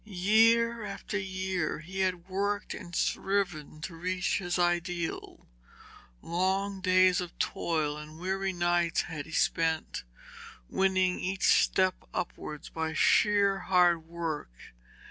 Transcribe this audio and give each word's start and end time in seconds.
Year 0.03 0.83
after 0.83 1.19
year 1.19 1.77
had 1.77 1.85
he 1.85 2.11
worked 2.11 2.73
and 2.73 2.95
striven 2.95 3.81
to 3.81 3.95
reach 3.95 4.39
his 4.39 4.57
ideal. 4.57 5.45
Long 6.23 6.81
days 6.81 7.21
of 7.21 7.37
toil 7.37 7.97
and 7.97 8.17
weary 8.17 8.51
nights 8.51 9.01
had 9.03 9.27
he 9.27 9.31
spent, 9.31 10.03
winning 10.67 11.19
each 11.19 11.43
step 11.61 11.93
upwards 12.15 12.67
by 12.67 12.93
sheer 12.95 13.59
hard 13.59 14.07
work. 14.07 14.73